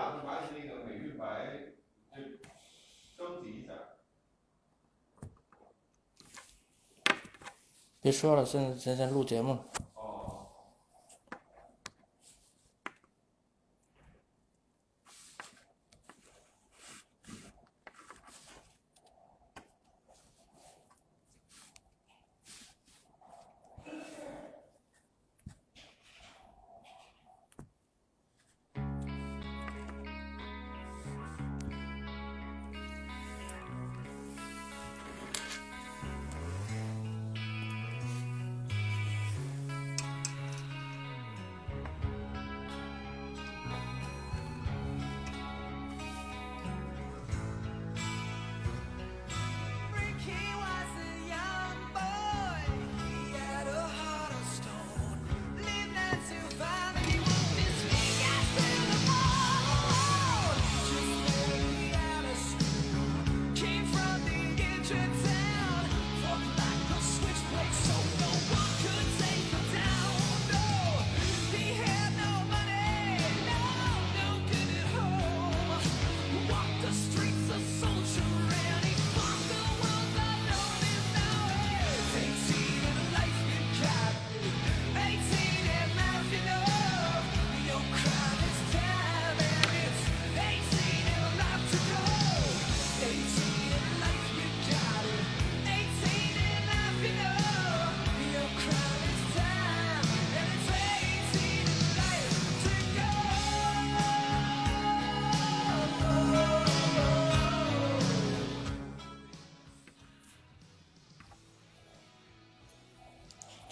[0.00, 1.74] 打算把你那个美玉白
[2.16, 2.22] 就
[3.14, 3.72] 升级一下。
[8.00, 9.58] 别说了，现在现在录节目。
[56.10, 56.39] Dancing.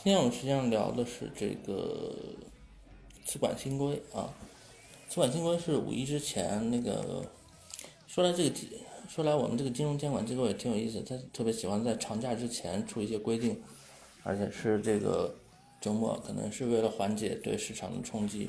[0.01, 2.15] 今天我们实际上聊的是这个
[3.25, 4.33] 资管新规啊，
[5.09, 7.25] 资管新规是五一之前那个
[8.07, 8.55] 说来这个
[9.09, 13.61] 说来我们这个金融监管机构也挺有意思，他特别喜欢在长假之前出一些规定，
[14.23, 15.35] 而且是这个
[15.81, 18.49] 周末，可能是为了缓解对市场的冲击。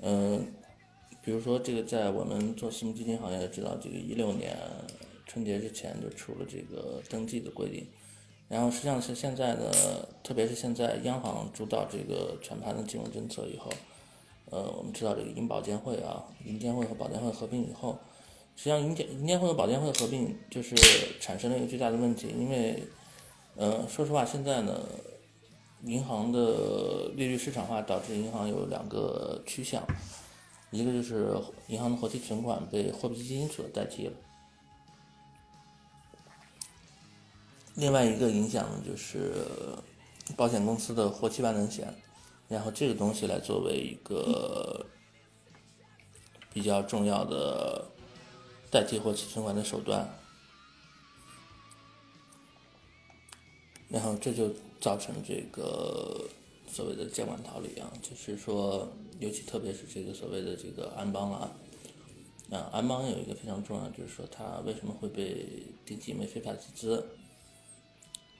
[0.00, 0.46] 嗯，
[1.22, 4.54] 比如说这个在我们做私募基金行业知道，这个一六年
[5.26, 7.86] 春节之前就出了这个登记的规定。
[8.48, 13.70] 然后实际上是现在的，特别是现在央行主导这个全盘的金融政策以后，
[14.50, 17.98] 呃，我们知道这个银保监会啊，银监会和保监会合并以后，
[18.54, 20.76] 实际上银监银监会和保监会合并就是
[21.20, 22.82] 产生了一个巨大的问题，因为，
[23.56, 24.78] 呃，说实话，现在呢，
[25.84, 29.82] 银行的利率市场化导致银行有两个趋向，
[30.70, 31.34] 一个就是
[31.68, 34.12] 银行的活期存款被货币基金所代替了。
[37.74, 39.32] 另外一个影响呢，就是
[40.36, 41.92] 保险公司的活期万能险，
[42.48, 44.86] 然后这个东西来作为一个
[46.52, 47.84] 比较重要的
[48.70, 50.08] 代替活期存款的手段，
[53.88, 54.48] 然后这就
[54.80, 56.28] 造成这个
[56.68, 61.50] 所谓的监管逃离啊，就是说，尤其特别是这个所谓的这个安邦啊，
[62.50, 65.44] 啊，安邦有一个非常重要，就是说它为什么会被
[65.84, 67.04] 定义为非法集资？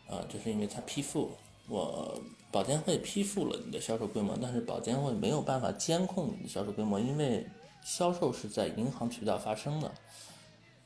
[0.09, 1.31] 啊，就是因为它批复，
[1.69, 2.21] 我
[2.53, 7.47] 保监会批复了你的销售规模，但是保监会没有办法监控你的销售规模，因为
[7.83, 9.91] 销售是在银行渠道发生的。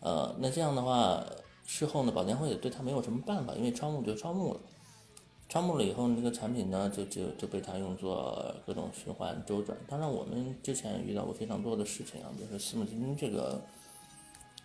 [0.00, 1.24] 呃，那这样的话，
[1.66, 4.60] 事后呢，保监会也对他没有什么办法，因为招募就招募了，
[5.48, 9.76] 招募了以后，这个产品呢，就就就被他用作各种循环周转。
[9.88, 13.60] 当然，我们之前遇到过非常多的事情啊，比如说私募基金这个。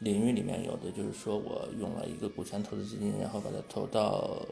[0.03, 4.45] 领域里面有的就是说我用了一个股权投资基金，然后把它投到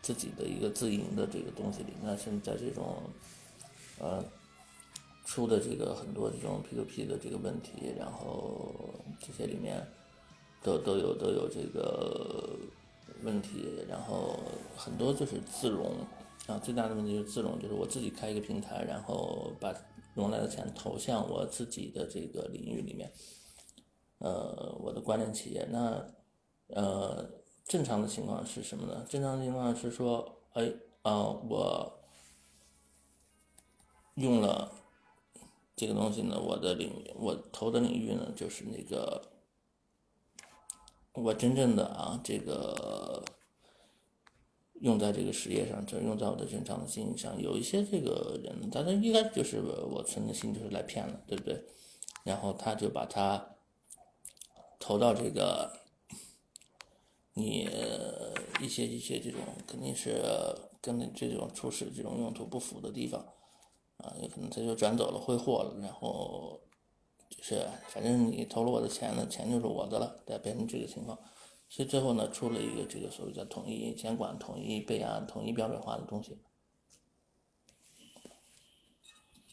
[0.00, 1.92] 自己的一个自营的这个东西里。
[2.02, 3.02] 那现在这种
[3.98, 4.24] 呃
[5.24, 8.72] 出的这个很多这种 P to P 的这个问题，然后
[9.20, 9.84] 这些里面
[10.62, 12.56] 都都有都有这个
[13.22, 14.38] 问题，然后
[14.76, 15.96] 很多就是自融
[16.46, 19.74] 啊，最大的问题就是自融，就是我自己开一个平台，然后把
[20.14, 23.10] 融来的钱投向我自己的这个领域里面。
[24.22, 26.06] 呃，我的关联企业，那
[26.68, 27.28] 呃，
[27.64, 29.04] 正常的情况是什么呢？
[29.08, 30.72] 正常的情况是说，哎
[31.02, 31.92] 啊，我
[34.14, 34.70] 用了
[35.74, 39.20] 这个东西呢，我的领域，我投的领域呢，就是那个
[41.14, 43.24] 我真正的啊，这个
[44.74, 47.42] 用在这个实业上，就用在我的正常的经营上。
[47.42, 51.60] 有一些这个人，他他应该就是我存的心就是来骗了，对不对？
[52.22, 53.48] 然后他就把他。
[54.82, 55.72] 投到这个，
[57.34, 57.68] 你
[58.60, 60.20] 一些一些这种肯定是
[60.80, 63.24] 跟你这种初始这种用途不符的地方，
[63.98, 66.60] 啊，有可能他就转走了，挥霍了，然后，
[67.30, 71.16] 就是，反正你投了我的钱呢，钱就是我的了，对，变成这个情况。
[71.68, 76.36] 所以最后呢，出了一个这个所谓叫统一监管、统一备案、统一标准化的东西。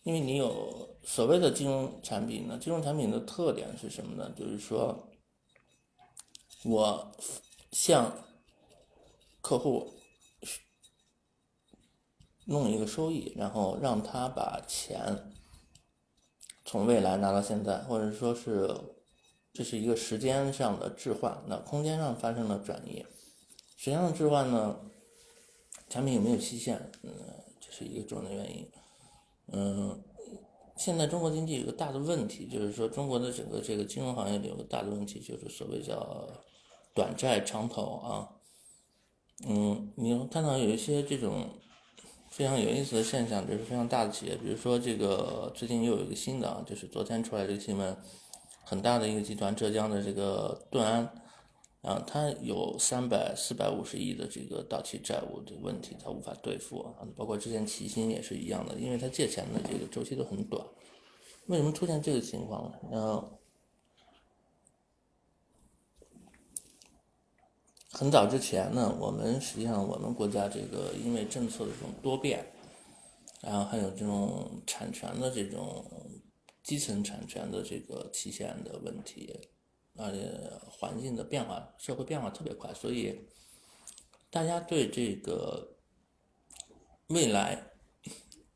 [0.03, 4.33] 因为你有所谓的金融产品呢，金融产品的特点是什么呢？
[4.35, 5.07] 就是说，
[6.65, 7.11] 我
[7.71, 8.13] 向
[9.41, 9.93] 客户
[12.45, 15.31] 弄一个收益，然后让他把钱
[16.65, 18.69] 从未来拿到现在，或者说是
[19.53, 23.05] 这是一个时间上的置换，那空间上发生了转移。
[23.77, 24.79] 时间上的置换呢，
[25.87, 26.91] 产品有没有期限？
[27.03, 27.11] 嗯，
[27.61, 28.69] 这是一个重要的原因。
[29.51, 30.03] 嗯，
[30.75, 36.27] 现在中国经济有个大的问题，就是说中国的整个这个金融行业里有个大的问题，就是所谓叫
[36.99, 38.27] 短债长投啊。
[39.47, 41.47] 嗯，你看到有一些这种
[42.29, 47.95] 非常有意思的现象，就是非常大的企业，比如说这个最近又有一个新的，就是昨天出来这个新闻，
[48.65, 51.09] 很大的一个集团，浙江的这个顿安。
[51.81, 57.07] 啊，它有三百四百五十亿的这个到期债务的问题，它无法兑付啊。
[57.15, 60.61] 包括之前齐心也是一样的，因为它借钱的这个周期都很短。
[61.47, 62.77] 为什么出现这个情况呢？
[62.91, 63.38] 然后
[67.91, 72.45] 很早之前呢，我们实际上我们国家这个因为政策的这种多变，
[73.41, 75.85] 然后还有这种产权的这种
[76.63, 79.39] 基层产权的这个期限的问题。
[80.01, 80.31] 而且
[80.69, 83.19] 环境的变化，社会变化特别快，所以
[84.29, 85.75] 大家对这个
[87.07, 87.61] 未来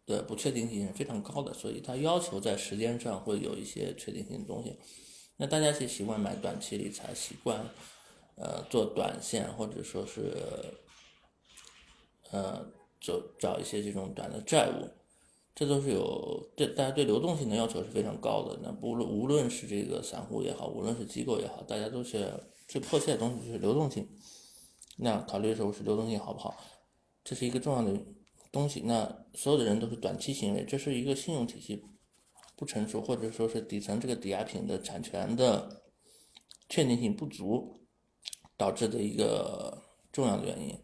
[0.05, 4.79] 的不确定性是非常高的，所以它要求在时间上会有一些确定性的东西。
[5.35, 7.59] 那大家是习惯买短期理财，习惯
[8.35, 10.35] 呃做短线，或者说是
[12.31, 12.65] 呃
[13.01, 14.87] 走找一些这种短的债务。
[15.55, 18.57] 这都是有对大家对流动性的要求是非常高的。
[18.63, 22.33] 那不论无论是这个散户也好，无论是机构也好，大家都是
[22.67, 24.09] 最迫切的东西就是流动性。
[24.97, 26.57] 那考虑的时候是流动性好不好，
[27.23, 27.95] 这是一个重要的
[28.51, 28.81] 东西。
[28.81, 31.85] 那所有的人都是短期行为，这是一个信用体系
[32.55, 35.83] 不成熟，或者说是底层这个抵押品的产权的
[36.67, 37.82] 确定性不足
[38.57, 40.77] 导致的一个重要的原因。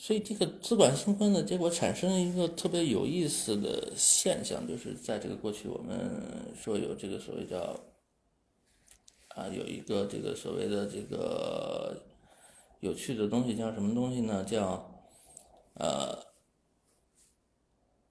[0.00, 7.78] 所以这个资管新规呢，结果产生了一个特别有意思的现象，就是在这个过去，我们说有这个所谓叫
[9.30, 12.00] 啊，有一个这个所谓的这个
[12.80, 14.42] 有趣的东西，叫什么东西呢？
[14.44, 15.04] 叫
[15.74, 16.16] 呃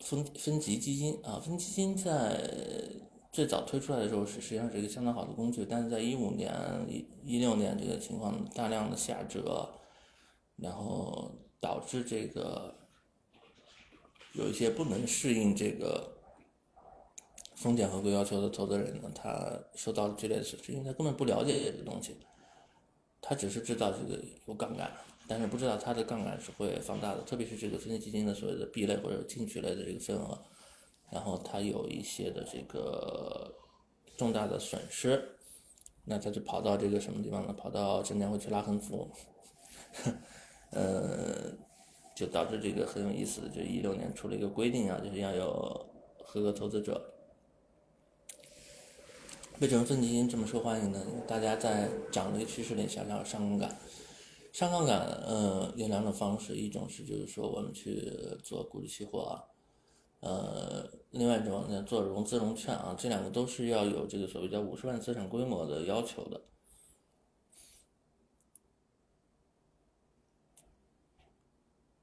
[0.01, 2.47] 分分级基金啊，分级基金在
[3.37, 6.51] 最早推出来的时候是实际上是一个相当好的工具，但是在一五年
[6.89, 9.69] 一一六年这个情况大量的下折，
[10.55, 11.31] 然后。
[11.59, 12.75] 导致这个
[14.33, 16.15] 有一些不能适应这个
[17.55, 22.15] 风险合规要求的投资人呢，他受到了剧烈的损失，因为他根本不了解这个东西，
[23.19, 24.91] 他只是知道这个有杠杆，
[25.27, 30.39] 但是不知道它的杠杆是会放大的，特别是这个分级基金的所谓的 B 类或者进取类的这个份额，
[31.11, 33.53] 然后他有一些的这个
[34.17, 35.37] 重大的损失，
[36.03, 37.53] 那他就跑到这个什么地方呢？
[37.53, 39.09] 跑到证监会去拉横幅。
[40.71, 41.51] 呃，
[42.15, 45.89] 就导致这个很有意思的，就一六年出了一个规定啊，就是要有
[46.19, 47.13] 合格投资者。
[49.59, 51.03] 为什么分级基金这么受欢迎呢？
[51.25, 53.77] 大家在涨的趋势里想要上杠杆，
[54.53, 57.99] 上杠杆呃有两种方式，一种是就是说我们去
[58.43, 59.41] 做股指期货啊，
[60.19, 66.41] 呃，另外一种呢做融资融券啊，这两个都是要有这个所谓叫五十万资产规模的要求的。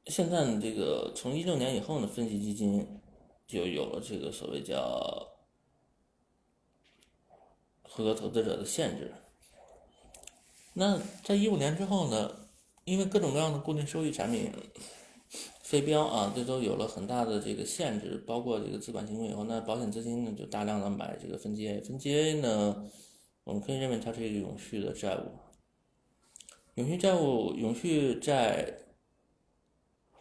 [0.06, 3.00] 现在呢，这个从一六年以后呢，分级基金
[3.47, 5.28] 就有了这个所谓叫
[7.83, 9.12] 合格投资者的限制。
[10.75, 12.49] 那在一五年之后呢，
[12.85, 14.52] 因为各种各样的固定收益产品
[15.64, 22.85] 非标啊，这都有了很大的这个限制，包括这个资管新规以后，那保险资金呢就大量的买这个分级 A，分级 A 呢，
[23.42, 25.33] 我们可以认为它是一个永续的债务，
[26.75, 28.78] 永续债务，永续债。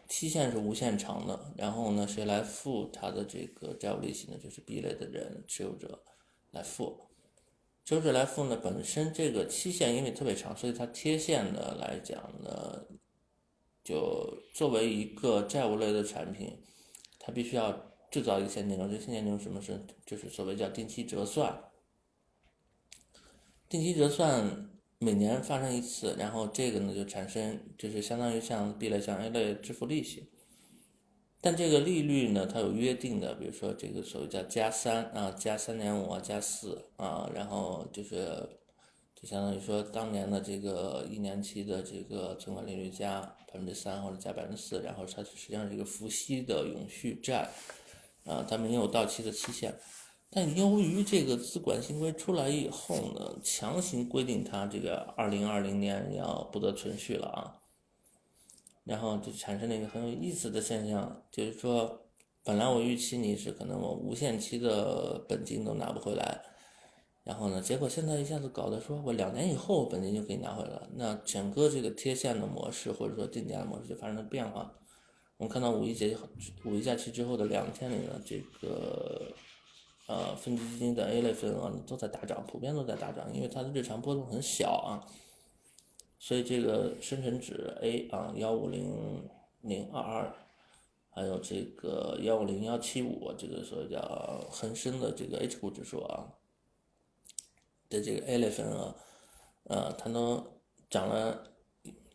[0.06, 4.36] 期限是无限长的，然后呢，谁来付他的这个债务利息呢？
[4.40, 6.04] 就是 B 类的人持有者
[6.50, 7.08] 来付，
[7.84, 12.84] 持有者来付呢，本身这个期限因为特别长，所以它贴现的来讲呢，
[13.84, 16.56] 就作为一个债务类的产品，
[17.18, 18.88] 它必须要制造一个现金流。
[18.88, 19.78] 这现金流什么是？
[20.04, 21.70] 就是所谓叫定期折算，
[23.68, 24.70] 定期折算。
[25.00, 30.30] 每年发生一次，然后这个呢就产生，就是相当于像 B 类、像 A 类支付利息，
[31.42, 38.48] 但这个利率呢，它有约定的，比如说这个所谓叫加三啊，加三点五啊，加四啊，然后就是
[39.24, 47.48] 就相当于说当年的这个一年期的这个存款利率加百分之三或者加百分之四，然后它实际上是一个付息的永续债
[48.26, 49.74] 啊，它没有到期的期限。
[50.28, 57.56] 但由于这个资管新规出来以后呢，强行规定它这个二零二零年要不得存续了啊。
[58.84, 62.02] 然后就产生了一个很有意思的现象，就是说，
[62.42, 66.42] 本来我预期你是可能我无限期的本金都拿不回来，
[67.24, 74.70] 然后呢，结果现在一下子搞得说我两年以后本金就可以拿回来了，那整个这个贴现的模式或者说定价的模式就发生了变化。
[75.38, 76.16] 我们看到五一节
[76.64, 79.32] 五一假期之后的两天里呢，这个
[80.06, 85.02] 呃分级基金的 A 类份额都在大涨，普遍都在大涨，因为它的日常波动很小啊。
[86.18, 89.28] 所以这个深成指 A 啊幺五零
[89.62, 90.34] 零二二，
[91.10, 96.28] 还有这个幺五零幺七五，这个所谓叫恒生的这个 H 股指数啊
[97.94, 98.94] 的这个 A 类份额，
[99.64, 100.44] 呃，它都
[100.90, 101.52] 涨了，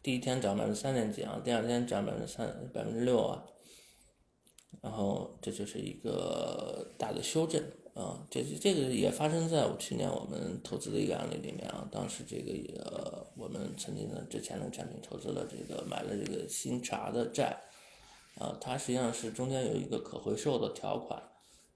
[0.04, 3.44] 第一天涨百分之三点几啊，第二天涨百分之三百分之六啊，
[4.82, 7.64] 然后这就是一个大的修正。
[7.96, 11.86] 啊，这这个也发生在我去年我们投资的一个案例里面啊。
[11.92, 17.62] 当时这个呃，我们曾经的之前的产品投资了这个买了这个新茶的债，
[18.36, 21.22] 啊，它实际上是中间有一个可回收的条款，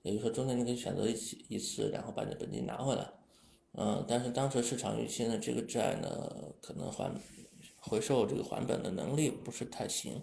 [0.03, 3.11] 也就是说中间你可以选择一起一次，然后把你的本金拿回来。
[3.75, 7.11] 嗯，但是当时市场预期呢，这个债呢可能还
[7.79, 10.21] 回收这个还本的能力不是太行，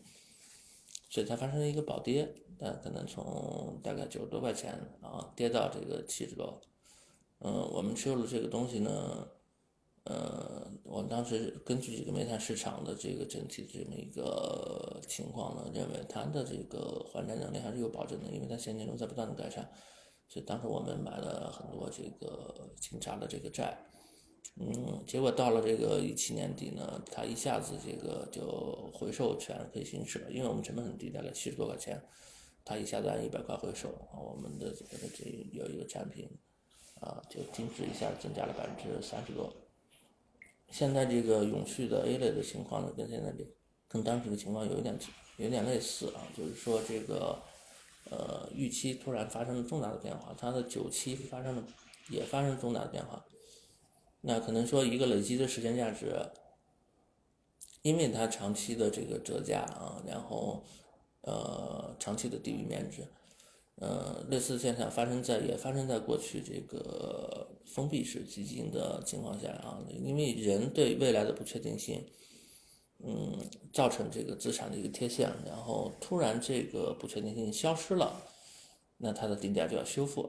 [1.09, 2.35] 所以它发生了一个暴跌。
[2.62, 6.61] 呃，可能从大概九十多块钱啊跌到这个七十多，
[7.38, 9.26] 嗯，我们持有的这个东西呢，
[10.04, 19.73] 呃，我们当时根据这个煤炭市场的这个整体这么一个情况呢，认为它的这个还债能力还是有保证的，因为它现金流在不断的改善，
[20.31, 23.77] 所以当时我们买了很多这个清查的这个债。
[24.55, 32.01] 嗯，结果到了这个一七年底呢，它一下子这个就回售权可以行使了，因为我们成本很低，大概七十多块钱。
[32.65, 36.29] 它一下子按一百块回收，我们的这个这有一个产品，
[37.01, 39.53] 啊，就净值一下增加了百分之三十多。
[40.71, 43.45] 现在这个永续的 A 类的情况呢，跟现在这
[43.89, 44.97] 跟当时的情况有一点
[45.39, 47.43] 有点类似啊，就是说这个
[48.09, 51.64] 呃预期突然发生了重大的变化，它的九期发生了
[52.09, 53.25] 也发生重大的变化，
[54.23, 56.14] 那可能说一个累积的时间价值，
[57.83, 60.64] 因为它长期的这个折价啊，然后。
[61.23, 63.07] 呃，长期的低于面值，
[63.75, 72.02] 呃，类似现象发生在也发生在过去这个封闭式基金的情况下啊，因为人对未来的不确定性，
[73.02, 73.38] 嗯，
[73.73, 78.21] 造成这个资产的一个贴现，然后突然这个不确定性消失了，
[78.99, 80.28] 那它的定价就要修复，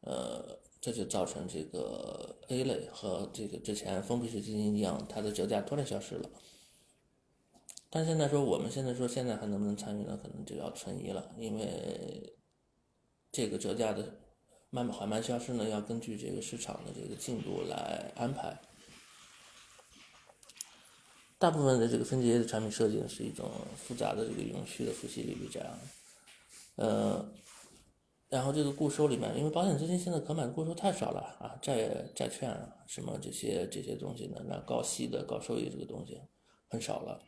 [0.00, 6.28] 呃，这就造成这个 A 类和这个之前封闭式基金一样，它的折价突然消失了。
[7.88, 10.18] 但现在说，我们现在说，现在还能不能参与呢？
[10.20, 12.34] 可能就要存疑了，因为
[13.30, 14.02] 这个折价的
[14.70, 18.60] 慢慢缓慢消失呢，要根据这个市场的这个进度来安排。
[21.38, 25.78] 大部分的这个分级的产品设计呢，是一种复杂的这个永续的付息利率这样，
[26.76, 27.28] 呃，
[28.28, 36.18] 然后这个固收里面，因为保险资金现在可买的固收太少了啊，债债券啊，什么这些这些东西呢，那高息的高收益这个东西
[36.68, 37.22] 很少了。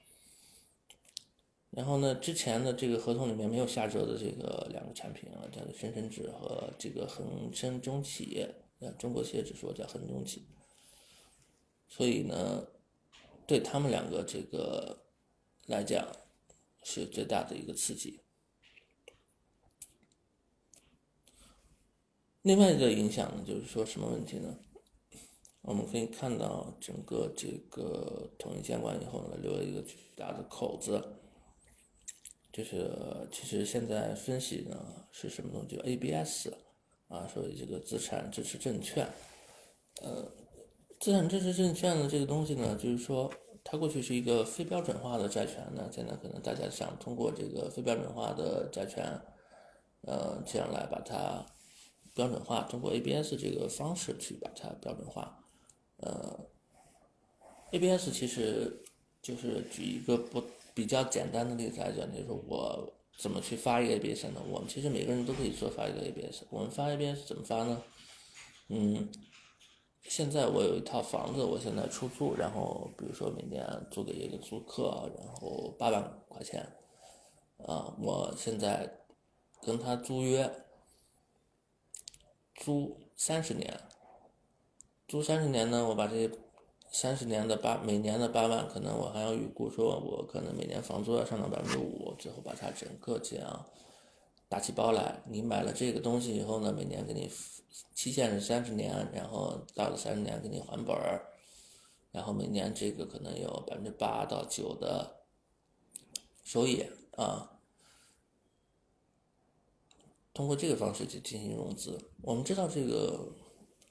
[1.70, 8.54] 然后呢，之前的这个合同里面没有下折的这个两个产品啊，叫做深成指和这个恒生中企业，
[8.98, 10.46] 中国企业指数叫恒中企。
[11.86, 12.66] 所以呢，
[13.48, 15.06] 对他们两个这个
[15.68, 16.06] 来讲，
[16.82, 18.20] 是最大的一个刺激。
[22.42, 24.54] 另外一个影响呢，就是说什么问题呢？
[25.62, 31.02] 我们可以看到，整个这个统一监管以后呢，留了一个巨大的口子。
[32.52, 32.90] 就是
[33.32, 36.48] 其实现在分析呢是什么东西？ABS
[37.08, 39.10] 啊，所以这个资产支持证券，
[40.02, 40.30] 呃，
[41.00, 43.30] 资产支持证券的这个东西呢，就是说
[43.64, 49.04] 它过去是一个非标准化的债权，那现在可能大家想通过这个非标准化的债权，
[50.02, 51.44] 呃，这样来把它
[52.14, 55.38] 标准化，通过 ABS 这个方式去把它标准化，
[55.98, 56.38] 呃
[57.72, 58.82] ，ABS 其实
[59.22, 60.42] 就是举一个不。
[60.74, 62.88] 比较简单的例子来讲，就是我
[63.18, 64.40] 怎么去发一个 ABS 呢？
[64.48, 66.44] 我们其实每个人都可以做发一个 ABS。
[66.50, 67.82] 我们发 ABS 怎么发呢？
[68.68, 69.08] 嗯，
[70.08, 76.66] 现在我有一套房子，我现在出租，然后比如说每年租给一个租客，然后八万块钱，
[77.58, 78.90] 啊，我现在
[79.60, 80.50] 跟他租约，
[82.54, 83.78] 租三十年，
[85.06, 86.30] 租三十年呢，我把这
[86.90, 93.66] 三十年的八每年的八万，可能我还要预估说，我可能每年房租要上涨百分之五，最后把它整个这样
[94.48, 95.22] 打起包来。
[95.26, 97.30] 你买了这个东西以后呢，每年给你
[97.94, 101.26] 期限是三十年，然后到了三十年给你还本儿，
[102.12, 105.24] 然后每年这个可能有百分之八到九的
[106.44, 106.84] 收益
[107.16, 107.52] 啊。
[110.32, 113.32] 通过这个方式去进行融资，我们知道这个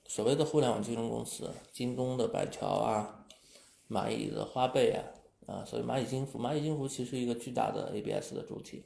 [0.08, 3.26] 所谓的互联网金融公司，京东的白条啊，
[3.90, 4.92] 蚂蚁的花呗
[5.46, 8.86] 啊，啊，所以蚂蚁金服，蚂蚁金服其实一个巨大的 ABS 的主体，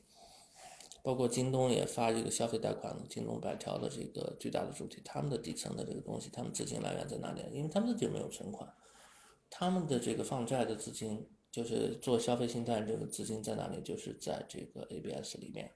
[1.04, 7.42] 包括京东也发这个消费贷款，京东白条的这个巨大的主体，他们的底层的这个东西，他们资金来源在哪里？
[7.52, 8.72] 因为他们自己没有存款，
[9.50, 13.82] 他们的这个放债的资金，就是做消费信贷这个资金在哪里？
[13.82, 15.72] 就是在这个 ABS 里面。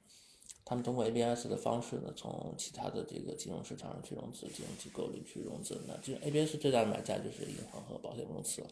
[0.68, 5.80] 他们通过 ABS 的方式呢，从其他的这个金融市场上去融资，金融机构里去融资。
[5.88, 8.64] 那这 ABS 最大的买家就是银行和保险公司。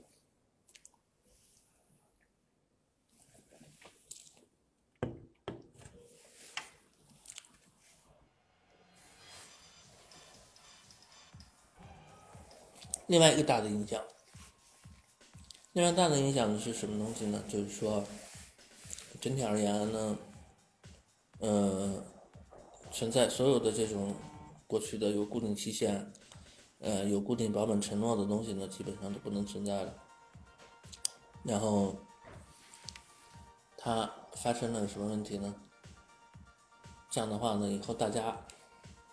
[13.08, 14.02] 另外一个大的影响，
[15.74, 17.44] 另外大的影响呢是什么东西呢？
[17.48, 18.04] 就是说，
[19.20, 20.18] 整体而言呢。
[21.40, 22.02] 呃，
[22.90, 24.16] 存在所有的这种
[24.66, 26.10] 过去的有固定期限，
[26.80, 29.94] 呃，有固定保本承诺的东西呢，基本上都不能存在了。
[31.44, 31.98] 然后，
[33.76, 35.54] 它发生了什么问题呢？
[37.12, 38.38] 这样的话呢，以后大家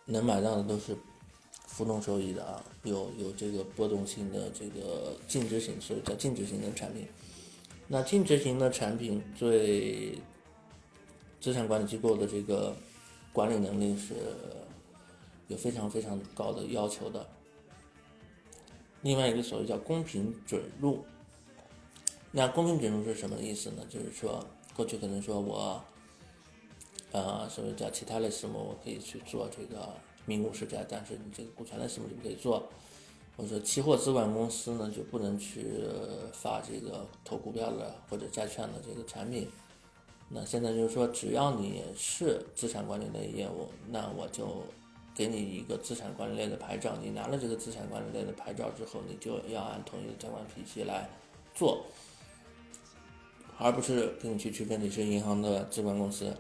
[0.05, 0.97] 能买到的都是
[1.81, 7.07] 浮动收益的啊，有有这个波动性的这个净值型，所以叫净值型的产品。
[7.89, 10.19] 那净值型的产品对
[11.41, 12.77] 资产管理机构的这个
[13.33, 14.13] 管理能力是
[15.49, 17.27] 有非常非常高的要求的。
[19.01, 21.03] 另外一个所谓叫公平准入，
[22.31, 23.83] 那公平准入是什么意思呢？
[23.89, 25.83] 就是说，过去可能说我，
[27.13, 29.89] 呃，所谓叫其他类私募，我可以去做这个
[30.31, 32.69] 民股实债，但是你这个股权类私募就不可以做。
[33.37, 35.65] 或者说，期货资管公司呢就不能去
[36.33, 39.49] 发这个投股票的或者债券的这个产品。
[40.29, 44.63] 那现在就是说，只要你是资产管理类业务，那我就
[45.15, 46.95] 给你一个资产管理类的牌照。
[47.03, 51.09] 你拿了这个资产管理类的牌照之后，你就要按统一的监管体系来
[51.55, 51.85] 做，
[53.59, 56.33] 而不是跟你去区分你是银行的资管公司，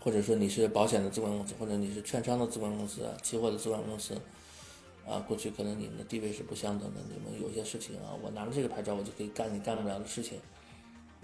[0.00, 4.20] 或者说你是保险的资管公司，或者你是券商的资管公司、期货的资管公司。
[5.06, 10.38] 啊，过去可能你们的地位是不相等的，你们有些事情啊，我拿了这个牌照，我就可以干你干不了的事情，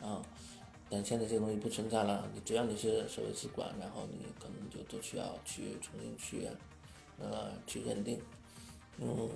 [0.00, 0.20] 啊。
[0.88, 6.48] 但现在这个东西不存在了，你只要你是所谓资管，然后你可能就都需要去重新去，
[7.20, 8.20] 呃，去认定。
[8.98, 9.28] 嗯，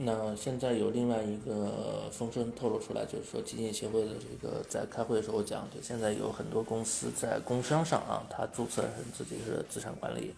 [0.00, 10.32] 那现在有另外一个风声透露出来，就是说基金协会的这个在开会的时候讲，就现在有很多公司在工商上啊，他注册成自己是资产管理，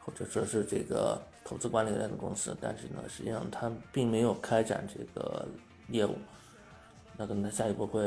[0.00, 5.46] 或者说是这个投资管理类的公司，但是呢，实际上他并没有开展这个
[5.90, 6.16] 业务，
[7.16, 8.02] 那可能下一步会。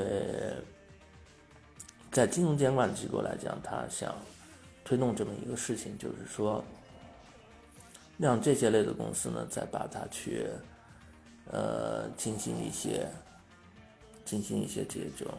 [2.11, 4.15] 在金融监管机构来讲，他想
[4.83, 6.61] 推动这么一个事情，就是说，
[8.19, 10.45] 让这些类的公司呢，再把它去，
[11.49, 13.07] 呃，进行一些，
[14.25, 15.33] 进行一些这种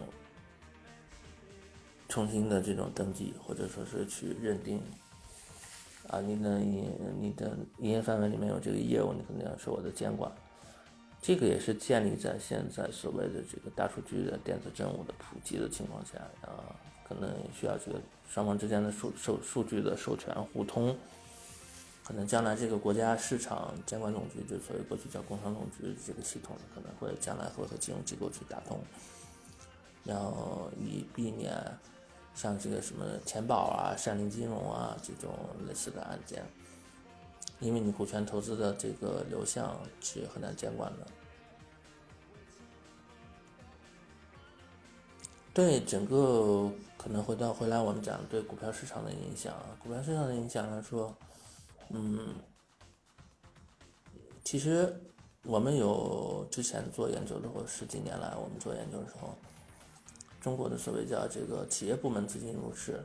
[2.08, 4.80] 重新的这种登记，或者说是去认定，
[6.08, 6.90] 啊，你的营
[7.20, 10.32] 你的营业范围里面有这个业务，你肯定要受我的监管。
[11.20, 16.74] 这个也是建立在现在所谓的这个大数据的电子政务的普及的情况下啊，
[17.06, 20.96] 可能需要这个双方之间的数数数据的授权互通，
[22.04, 28.80] 可能将来这个国家市场监管总局，就所谓过去叫工商总局这个系统，可能会将来会和金融机构去打通，
[30.04, 31.54] 然后以避免
[32.34, 35.32] 像这个什么钱宝啊、善林金融啊这种
[35.68, 36.44] 类似的案件。
[37.60, 41.06] 因为你股权投资的这个流向是很难监管的，
[45.52, 51.14] 对整个可能回到回来我们讲对股票市场的影响，股票市场的影响来说，
[51.90, 52.34] 嗯，
[54.42, 54.94] 其实
[55.44, 59.36] 我们有之前做研究的，或十几年来我们做研究的时候，
[60.40, 63.04] 中国的所谓叫这个企业部门资金入市，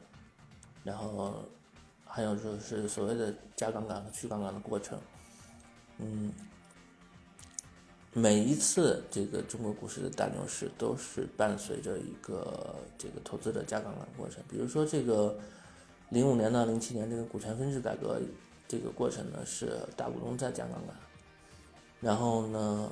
[0.83, 1.43] 然后。
[2.07, 4.97] 还有就是所谓的加杠杆和去杠杆的过程，
[5.97, 6.31] 嗯，
[8.13, 14.41] 每一次这个中国股市的大牛市都是伴随着一个这个投资者加杠杆过程。
[14.47, 15.37] 比如说这个
[16.07, 18.17] 零五年到零七年这个股权分置改革
[18.67, 20.95] 这个过程呢，是大股东在加杠杆，
[22.01, 22.91] 然后呢，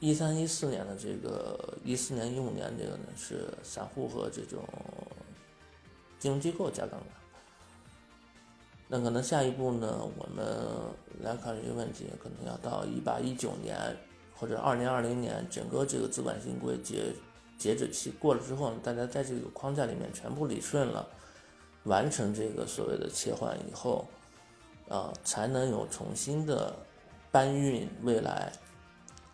[0.00, 4.62] 一三一四年的这个一四年一五年这个呢是散户和这种
[6.18, 7.08] 金融机构加杠杆。
[8.86, 10.44] 那可能下一步呢，我们
[11.22, 13.76] 来考虑一个问题，可能要到一八一九年
[14.34, 17.12] 或者二零二零年，整个这个资管新规截
[17.56, 21.08] 截止期过了之后，大家在这个框架里面全部理顺了，
[21.84, 24.06] 完成这个所谓的切换以后，
[24.88, 26.74] 啊，才能有重新的
[27.30, 28.52] 搬运未来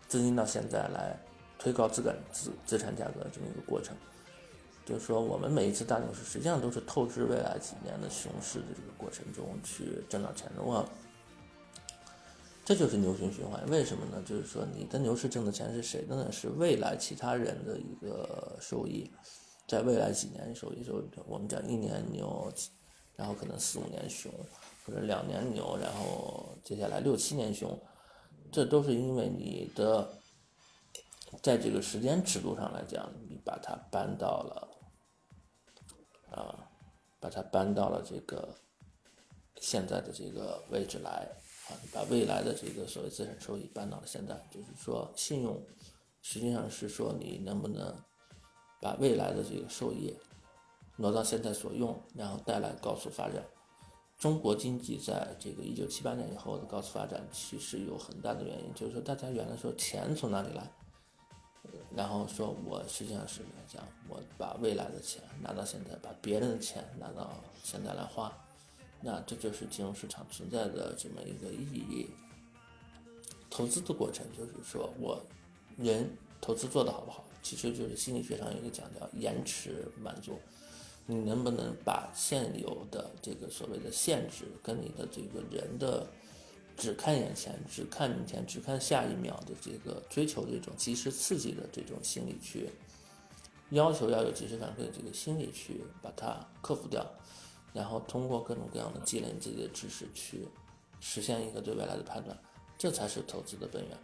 [0.09, 1.19] 资金到现在来
[1.59, 3.97] 推高资本资资产价格这么一个过程。
[4.85, 10.85] 就是说，我们每一次大牛市实际上都是透支未来几年的熊市的这个过程中去挣到钱的话，
[12.65, 13.65] 这就是牛熊循环。
[13.69, 14.21] 为什么呢？
[14.27, 16.33] 就是说，你的牛市挣的钱是谁的呢？
[16.33, 19.09] 是未来其他人的一个收益，
[19.71, 22.53] 在未来几年收益，就我们讲一年牛，
[23.15, 24.29] 然后可能四五年熊，
[24.85, 27.81] 或者两年牛，然后接下来六七年熊，
[28.51, 30.11] 这都是因为你的
[31.41, 34.67] 在这个时间尺度上来讲，你把它搬到了。
[36.33, 36.69] 啊，
[37.21, 38.57] 把它搬到了这个
[39.61, 41.29] 现在的这个位置来
[41.69, 45.61] 啊，把未来的这个所谓资产收益搬到了现在，就是说信用
[46.23, 47.97] 实际上是说你能不能
[48.81, 50.17] 把未来的这个收益
[50.97, 53.45] 挪到现在所用，然后带来高速发展。
[54.19, 60.71] 中国经济在这个一九七八年以后的高速发展，其实有很大的原因，就是说大家原来说钱从哪里来？
[61.95, 67.31] 然后说，我实际上是来讲，我把未来的钱拿到现在，把别人的钱拿到
[67.63, 68.33] 现在来花，
[69.03, 72.11] 那这就是金融市场存在的这么一个意义。
[73.49, 75.21] 投资的过程就是说我
[75.77, 76.09] 人
[76.41, 80.39] 投资做得好不好，其实就是心理学上有一个讲叫延迟满足，
[81.07, 86.07] 你能不能把现有的这个所谓的限制跟你的这个人的。
[86.77, 92.71] 只看眼前，只看明天，只看下一秒的这个追求这种及时刺激的这种心理去
[93.69, 97.07] 要求要有及时反馈的这个心理去把它克服掉，
[97.75, 100.49] 然后通过各种各样的积累自己的知识去
[101.01, 102.35] 实现一个对未来的判断，
[102.79, 103.99] 这才是投资的本源。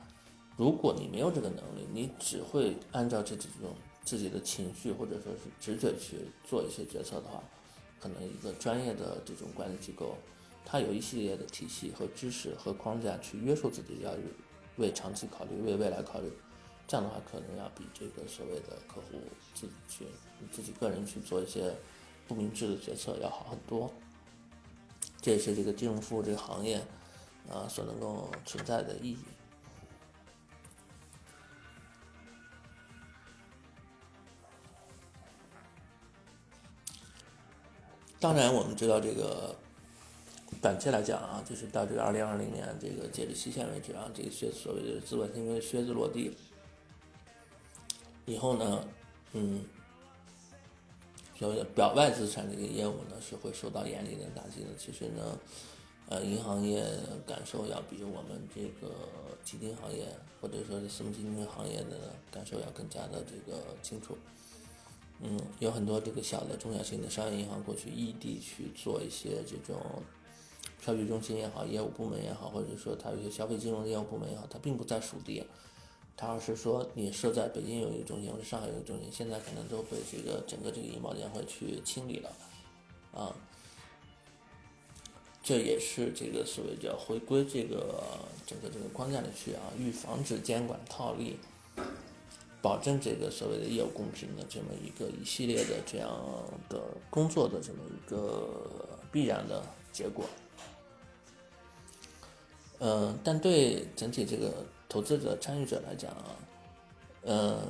[0.57, 7.43] 如果你没有这个能力，你只会按照这几种自己的情绪或者说是直觉去做一些决策的话，
[8.01, 10.17] 可能一个专业的这种管理机构。
[10.65, 14.13] 它有一系列的体系和知识和框架去约束自己，要
[14.79, 16.33] 为长期考虑，为未来考虑。
[16.89, 19.21] 这样的话，可能要比这个所谓的客户
[19.55, 20.07] 自己去
[20.51, 21.73] 自己个人去做一些
[22.27, 23.93] 不明智的决策要好很多。
[25.21, 26.79] 这也是这个金融服务这个行业
[27.49, 29.19] 啊所能够存在的意义。
[38.21, 39.55] 当然，我们知道这个。
[40.63, 46.35] 短期来讲啊，就是到这个二零二零年这个截止期限为止啊，这个靴所谓的资本新规靴子落地
[48.27, 48.85] 以后呢，
[49.33, 49.65] 嗯，
[51.37, 54.69] 所谓的表外资产这个业务呢是会受到严厉的打击的。
[54.79, 55.39] 其实呢，
[56.09, 56.85] 呃，银行业
[57.27, 58.95] 感受要比我们这个
[59.45, 60.07] 基金行业
[60.41, 64.17] 或者说是私募基金行业的感受要更加的这个清楚。
[65.23, 69.81] 嗯，有很多这个小的中小型的商业银行过去异地去做一些这种。
[70.79, 75.43] 票据中心也好，业务部门也好，或者说它有些消费金融的业务部门也好，它并不在属地，
[76.17, 82.31] 它而是说你设在北京有一个中心，或者上海有一个中心，现在可能都被这个整个这个银保监会去清理了，
[83.13, 83.35] 啊，
[85.43, 88.05] 这也是这个所谓叫回归这个
[88.47, 91.37] 整个这个框架里去啊，预防止监管套利，
[92.67, 96.11] 保证这个所谓的业务公平的这么一个一系列的这样
[96.69, 100.25] 的工作的这么一个必然的结果。
[102.81, 106.35] 嗯，但对整体这个投资者参与者来讲啊，
[107.23, 107.63] 呃，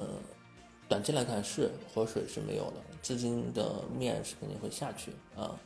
[0.88, 5.60] 短期来看是活水是没有了，资金的面是肯定会下去啊，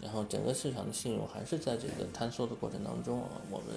[0.00, 3.40] 然后整个市场的信用还是在这个坍缩的过程当中啊。
[3.52, 3.68] 我们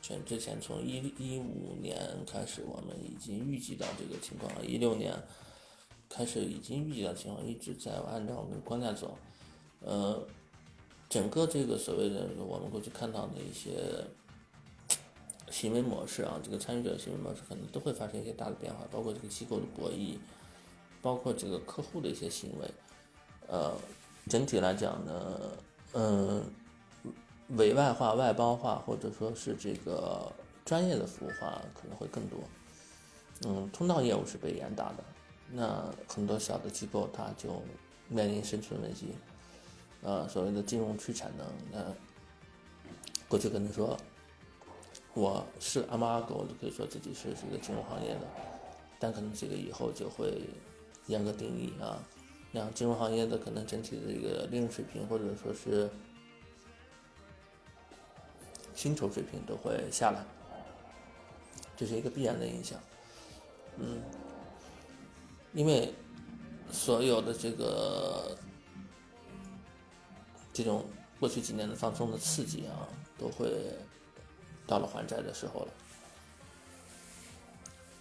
[0.00, 5.14] 全之前从一一五年开始，我们已经预计到这个情况了，一六年
[6.08, 9.16] 开始已经预计到情况，一直在按照我们的框架走，
[9.80, 10.26] 呃，
[11.08, 13.72] 整个这个所谓的我们过去看到的一些。
[15.52, 20.14] 行为模式啊，这个参与者行为模式可能都会发生一些大的变化，包括这个机构的博弈，
[21.02, 22.70] 包括这个客户的一些行为。
[23.48, 23.74] 呃，
[24.28, 25.40] 整体来讲呢，
[25.94, 26.44] 嗯，
[27.56, 30.32] 委外化、外包化，或者说是这个
[30.64, 32.38] 专业的服务化可能会更多。
[33.46, 35.04] 嗯，通道业务是被严打的，
[35.50, 37.62] 那很多小的机构它就
[38.08, 39.14] 面临生存危机。
[40.02, 41.84] 呃，所谓的金融去产能，那
[43.28, 43.96] 过去可能说
[45.14, 48.20] 我是阿猫阿狗都可以说自己是这个金融行业的，
[48.98, 50.40] 但可能这个以后就会
[51.06, 52.02] 严格定义啊，
[52.52, 55.90] 让金融行业的可能整体的一个利润水平或者说是
[58.80, 60.24] 薪酬水平都会下来，
[61.76, 62.80] 这是一个必然的影响。
[63.76, 64.00] 嗯，
[65.52, 65.92] 因为
[66.72, 68.34] 所有的这个
[70.50, 70.82] 这种
[71.18, 72.88] 过去几年的放松的刺激啊，
[73.18, 73.52] 都会
[74.66, 75.72] 到了还债的时候了。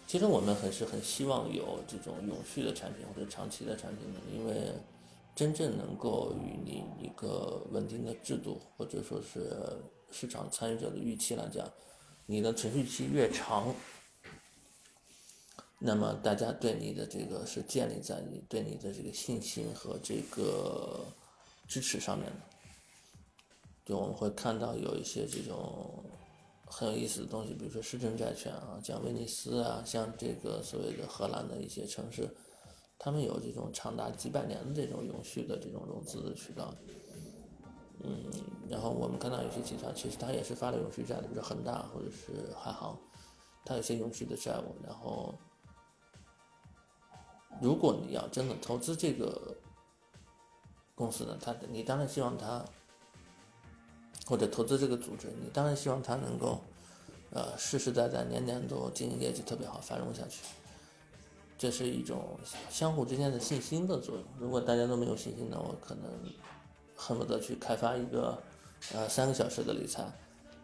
[0.08, 4.72] 其实我们还是很希望有这种永续的产品或者长期的产品的，因为
[5.36, 9.78] 真正能够与你一个稳定的制度或者说是
[10.12, 11.68] 市场参与者的预期来讲，
[12.26, 13.74] 你的存续期越长。
[15.82, 21.06] 那么大家对你的这个是建立在你对你的这个信心和这个
[21.70, 22.42] 支持上面的，
[23.86, 26.04] 就我们会看到有一些这种
[26.66, 32.30] 很有意思的东西，比如说市政债券啊，像威尼斯啊，像这个所谓的荷兰的一些城市，
[32.98, 36.76] 他们有这种长达几百年的这种永续的这种融资的渠道，
[38.04, 38.32] 嗯，
[38.70, 42.98] 然后我们看到有些集团其实它也是发了永续债的，比如说恒大或者是海航，
[43.66, 45.34] 它有些永续的债务，然后。
[47.62, 49.58] 如果你要真的投资这个
[50.96, 52.64] 公司呢，他你当然希望他
[54.26, 56.62] 或者投资这个组织，你当然希望他能够
[57.32, 60.46] 呃世世代代年年都经营业绩特别好，繁荣下去。
[61.58, 64.24] 这是一种相互之间的信心的作用。
[64.38, 66.10] 如果大家都没有信心，那我可能
[67.00, 68.38] 恨不得去开发一个
[68.94, 70.04] 呃三个小时的理财，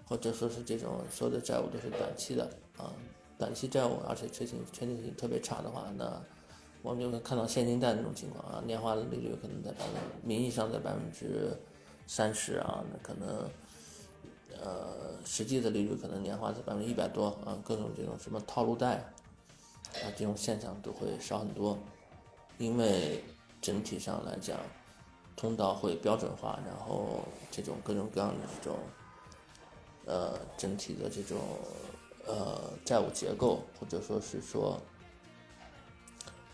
[0.06, 2.44] 或者说是这种所有的债务都是短期的
[2.78, 2.92] 啊，
[3.38, 6.22] 短期债务，而且确信确定性特别差的话，那。
[6.82, 11.52] 我们就会看到现金贷那种情况啊，年化的利率可能在百分，名义上在百分之
[12.06, 13.50] 三十啊，那可能，
[14.62, 18.98] 呃，实际的利率可能年化在百分之一百多啊，各种这种什么套路贷，
[19.96, 21.76] 啊，这种现象都会少很多，
[22.60, 23.24] 因为
[23.60, 24.60] 整体上来讲，
[25.36, 28.80] 通道会标准化，然后这种各种各样的这种，
[30.06, 31.40] 呃，整体的这种
[32.26, 34.82] 呃债务结构，或者说是说。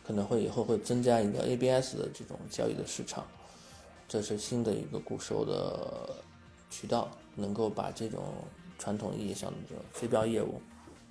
[0.04, 3.26] 可能会以后会增加一个 ABS 的这种交易的市场，
[4.10, 6.16] 这是新的一个固收的
[6.72, 8.22] 渠道，能够把这种
[8.80, 10.60] 传统意义上的这种非标业务，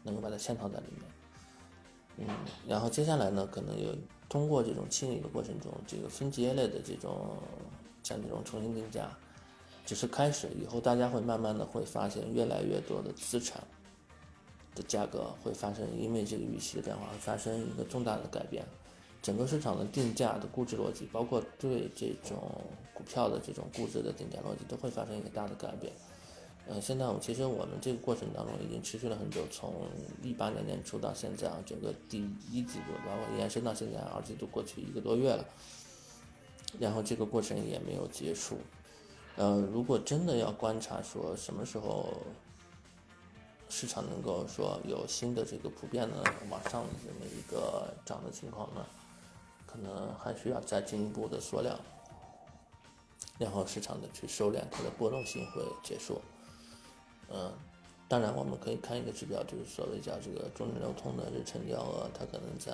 [0.03, 2.29] 能够把它嵌套在里面。
[2.29, 3.95] 嗯，然后接下来呢，可能有
[4.31, 7.37] 通过这种清理的过程中，这个分节类的这种
[8.05, 9.11] 像这种重新定价，
[9.85, 13.61] 只是开始，以后大家会慢慢的会发现越来越多的资产
[14.75, 18.65] 的价格会发生，因为这个预期的变化会发生一个重大的改变。
[19.21, 22.39] 整个市场的定价的估值逻辑，包括对这种
[22.95, 25.93] 股票的这种估值的定价逻辑，都会发生一个大的改变。
[26.69, 29.73] 嗯，现在我其实我们这个过程当中已经持续了很久，从
[30.23, 32.19] 一八年年初到现在啊，整个第
[32.51, 35.45] 一季度，包括延伸到现在二季度过去一个多月了，
[36.79, 38.59] 然后这个过程也没有结束。
[39.37, 42.13] 呃，如果真的要观察说什么时候
[43.69, 46.17] 市场能够说有新的这个普遍的
[46.51, 48.85] 往上的这么一个涨的情况呢？
[49.67, 51.79] 可能还需要再进一步的缩量，
[53.39, 56.21] 然后市场的去收敛，它的波动性会结束。
[57.31, 57.53] 嗯，
[58.09, 62.73] 当然我们可以看一个指标，就是所谓叫这个中证流通的日成交额，它可能在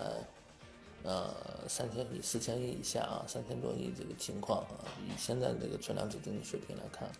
[1.02, 1.34] 呃
[1.68, 7.10] 三千亿、四千亿以下啊，三千多亿这个情况啊，以现在这个存量资金的水平来看，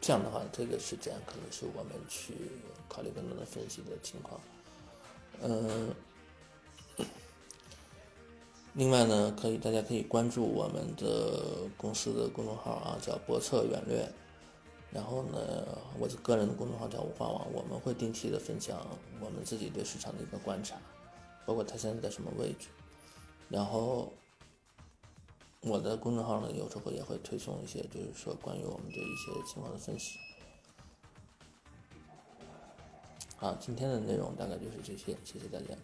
[0.00, 2.34] 这样的话，这个时间可能是我们去
[2.88, 4.40] 考虑更多的分析的情况。
[5.42, 5.94] 嗯。
[8.78, 14.06] 另外呢，可以大家可以关注我们的公司的公众号啊，叫博策远略。
[14.96, 15.38] 然后呢，
[15.98, 18.80] 我个人的公众号叫五花网，我们会定期的分享
[19.20, 20.78] 我们自己对市场的一个观察，
[21.44, 22.68] 包括它现在在什么位置。
[23.50, 24.10] 然后
[25.60, 30.18] 我的公众号呢，有时候也会推送一些，就是说关于我们的一些情况的分析。
[33.36, 35.74] 好，今天的内容大概就是这些，谢谢大家。